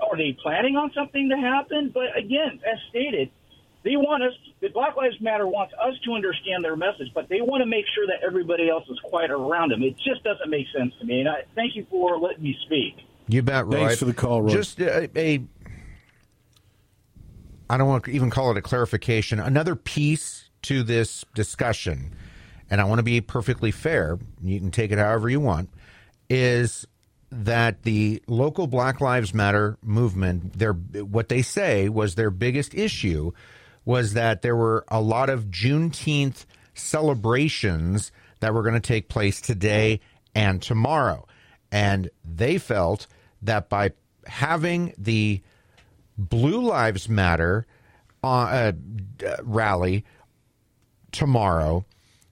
[0.00, 1.90] Are they planning on something to happen?
[1.92, 3.30] But again, as stated,
[3.84, 4.32] they want us.
[4.60, 7.84] The Black Lives Matter wants us to understand their message, but they want to make
[7.94, 9.82] sure that everybody else is quiet around them.
[9.82, 11.20] It just doesn't make sense to me.
[11.20, 12.96] And I thank you for letting me speak.
[13.28, 13.72] You bet, Roy.
[13.72, 14.52] Thanks for the call, Roy.
[14.52, 15.44] Just a, a
[17.68, 19.38] I don't want to even call it a clarification.
[19.38, 22.14] Another piece to this discussion
[22.70, 25.70] and I want to be perfectly fair, you can take it however you want,
[26.28, 26.86] is
[27.30, 33.32] that the local Black Lives Matter movement, their what they say was their biggest issue
[33.84, 39.40] was that there were a lot of Juneteenth celebrations that were going to take place
[39.40, 40.00] today
[40.34, 41.26] and tomorrow.
[41.70, 43.06] And they felt
[43.42, 43.92] that by
[44.26, 45.42] having the
[46.16, 47.66] Blue Lives Matter
[48.22, 48.72] uh, uh,
[49.42, 50.04] rally
[51.12, 51.84] tomorrow,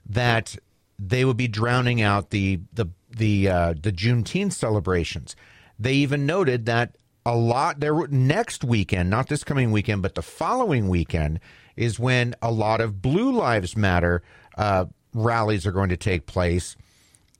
[0.07, 0.57] that
[0.98, 5.36] they would be drowning out the the the uh, the Juneteenth celebrations.
[5.78, 10.22] They even noted that a lot there next weekend, not this coming weekend, but the
[10.22, 11.40] following weekend
[11.76, 14.22] is when a lot of Blue Lives Matter
[14.57, 16.76] uh, rallies are going to take place.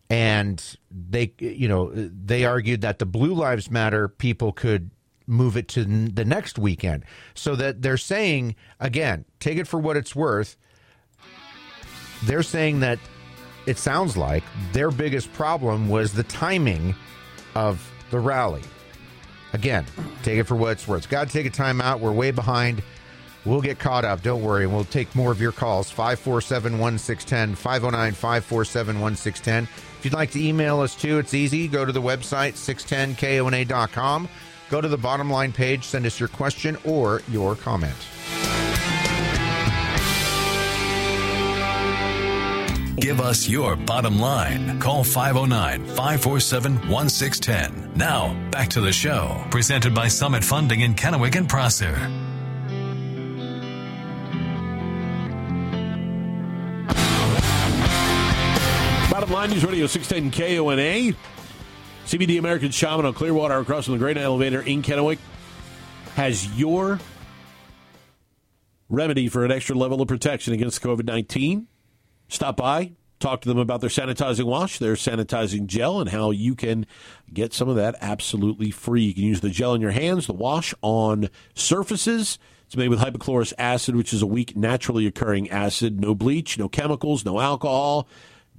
[0.09, 4.91] And they, you know, they argued that the Blue Lives Matter people could
[5.27, 7.05] move it to the next weekend,
[7.35, 10.57] so that they're saying again, take it for what it's worth
[12.25, 12.99] they're saying that
[13.67, 14.43] it sounds like
[14.73, 16.95] their biggest problem was the timing
[17.55, 18.63] of the rally.
[19.53, 19.85] Again,
[20.23, 21.09] take it for what it's worth.
[21.09, 22.01] Got to take a time out.
[22.01, 22.83] We're way behind.
[23.45, 24.23] We'll get caught up.
[24.23, 24.67] Don't worry.
[24.67, 25.91] We'll take more of your calls.
[25.91, 29.65] 547 1610, 509 547 1610.
[29.99, 31.69] If you'd like to email us too, it's easy.
[31.69, 34.29] Go to the website, 610kona.com.
[34.71, 37.95] Go to the bottom line page, send us your question or your comment.
[43.03, 44.79] Give us your bottom line.
[44.79, 47.95] Call 509 547 1610.
[47.97, 49.45] Now, back to the show.
[49.51, 51.95] Presented by Summit Funding in Kennewick and Prosser.
[59.11, 61.17] Bottom line News Radio 610 KONA.
[62.07, 65.19] CBD American Shaman on Clearwater across from the Great Elevator in Kennewick
[66.15, 67.01] has your
[68.89, 71.67] remedy for an extra level of protection against COVID 19.
[72.33, 76.55] Stop by, talk to them about their sanitizing wash, their sanitizing gel, and how you
[76.55, 76.87] can
[77.31, 79.03] get some of that absolutely free.
[79.03, 82.39] You can use the gel in your hands, the wash on surfaces.
[82.65, 86.01] It's made with hypochlorous acid, which is a weak, naturally occurring acid.
[86.01, 88.09] No bleach, no chemicals, no alcohol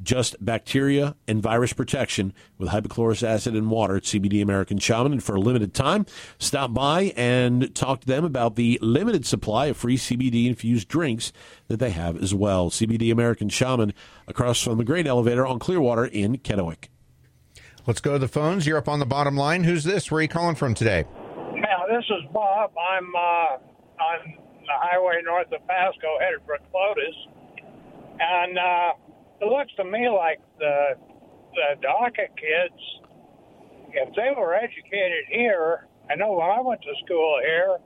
[0.04, 5.14] just bacteria and virus protection with hypochlorous acid and water at CBD American Shaman.
[5.14, 6.06] And for a limited time,
[6.38, 11.32] stop by and talk to them about the limited supply of free CBD infused drinks
[11.68, 12.70] that they have as well.
[12.70, 13.94] CBD American Shaman
[14.28, 16.90] across from the Great Elevator on Clearwater in Kennewick.
[17.86, 18.66] Let's go to the phones.
[18.66, 19.64] You're up on the bottom line.
[19.64, 20.10] Who's this?
[20.10, 21.06] Where are you calling from today?
[21.54, 22.72] Yeah, this is Bob.
[22.78, 27.16] I'm uh, on the highway north of Pasco, headed for Clotis,
[28.20, 28.92] and uh,
[29.44, 30.96] it looks to me like the
[31.54, 32.82] the DACA kids,
[33.94, 37.78] if they were educated here, I know when I went to school here,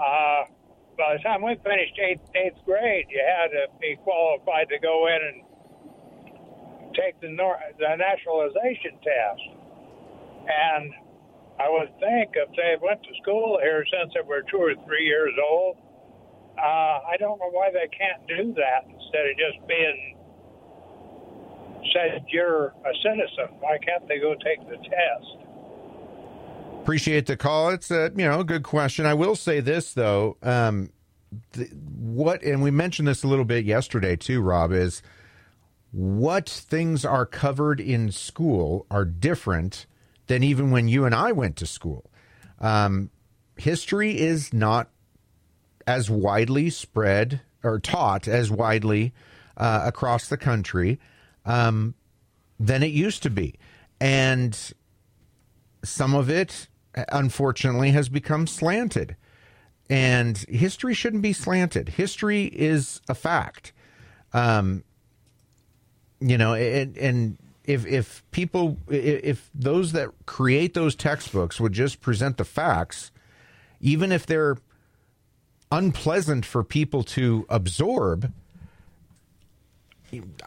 [0.00, 0.42] uh,
[0.98, 5.06] by the time we finished eighth eighth grade, you had to be qualified to go
[5.06, 9.42] in and take the nor- the naturalization test,
[10.48, 10.92] and
[11.60, 15.04] I would think if they went to school here since they were two or three
[15.04, 15.76] years old,
[16.58, 20.15] uh, I don't know why they can't do that instead of just being
[21.92, 23.56] said you're a citizen.
[23.60, 25.46] Why can't they go take the test?
[26.82, 27.70] Appreciate the call.
[27.70, 29.06] It's a you know a good question.
[29.06, 30.90] I will say this though, um,
[31.52, 34.40] th- what and we mentioned this a little bit yesterday too.
[34.40, 35.02] Rob is
[35.90, 39.86] what things are covered in school are different
[40.26, 42.10] than even when you and I went to school.
[42.60, 43.10] Um,
[43.56, 44.90] history is not
[45.86, 49.12] as widely spread or taught as widely
[49.56, 50.98] uh, across the country
[51.46, 51.94] um,
[52.60, 53.54] than it used to be.
[54.00, 54.58] And
[55.82, 56.68] some of it,
[57.08, 59.16] unfortunately, has become slanted.
[59.88, 61.90] And history shouldn't be slanted.
[61.90, 63.72] History is a fact.
[64.32, 64.82] Um,
[66.20, 72.00] you know, and, and if if people if those that create those textbooks would just
[72.00, 73.12] present the facts,
[73.80, 74.56] even if they're
[75.70, 78.32] unpleasant for people to absorb,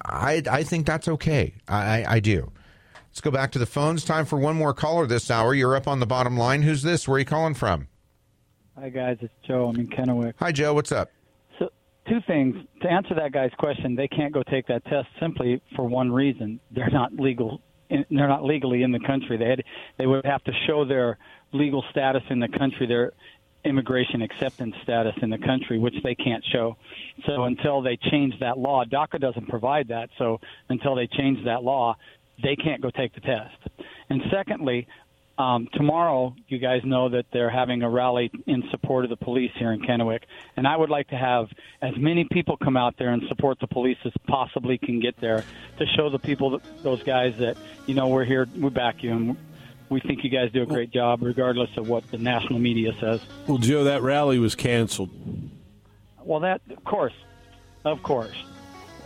[0.05, 1.55] I I think that's okay.
[1.67, 2.51] I I do.
[3.09, 4.05] Let's go back to the phones.
[4.05, 5.53] Time for one more caller this hour.
[5.53, 6.61] You're up on the bottom line.
[6.61, 7.07] Who's this?
[7.07, 7.87] Where are you calling from?
[8.79, 9.67] Hi guys, it's Joe.
[9.67, 10.33] I'm in Kennewick.
[10.37, 10.73] Hi Joe.
[10.73, 11.11] What's up?
[11.57, 11.69] So
[12.07, 13.95] two things to answer that guy's question.
[13.95, 17.61] They can't go take that test simply for one reason: they're not legal.
[17.89, 19.35] They're not legally in the country.
[19.35, 19.63] They had,
[19.97, 21.17] they would have to show their
[21.53, 22.85] legal status in the country.
[22.85, 23.13] Their
[23.65, 26.77] immigration acceptance status in the country, which they can't show.
[27.25, 30.09] So until they change that law, DACA doesn't provide that.
[30.17, 30.39] So
[30.69, 31.97] until they change that law,
[32.41, 33.57] they can't go take the test.
[34.09, 34.87] And secondly,
[35.39, 39.51] um, tomorrow, you guys know that they're having a rally in support of the police
[39.55, 40.23] here in Kennewick,
[40.57, 41.47] and I would like to have
[41.81, 45.45] as many people come out there and support the police as possibly can get there
[45.77, 47.55] to show the people, that, those guys, that
[47.85, 49.37] you know we're here, we back you, and
[49.89, 53.21] we think you guys do a great job, regardless of what the national media says.
[53.47, 55.09] Well, Joe, that rally was canceled.
[56.23, 57.13] Well, that of course,
[57.85, 58.35] of course.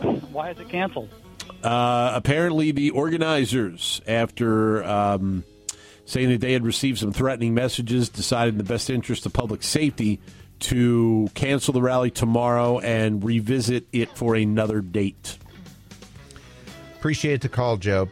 [0.32, 1.08] Why is it canceled?
[1.62, 5.44] Uh, apparently, the organizers, after um,
[6.04, 9.62] saying that they had received some threatening messages, decided in the best interest of public
[9.62, 10.20] safety
[10.60, 15.38] to cancel the rally tomorrow and revisit it for another date.
[16.98, 18.08] Appreciate the call, Joe.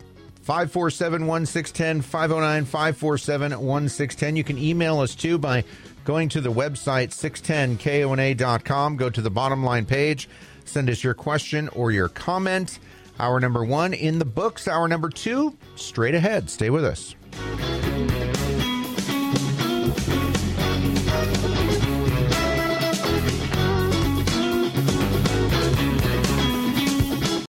[0.52, 4.36] 547 1610, 509 547 1610.
[4.36, 5.64] You can email us too by
[6.04, 8.98] going to the website 610kona.com.
[8.98, 10.28] Go to the bottom line page,
[10.66, 12.80] send us your question or your comment.
[13.18, 14.68] Hour number one in the books.
[14.68, 16.50] Hour number two straight ahead.
[16.50, 17.14] Stay with us.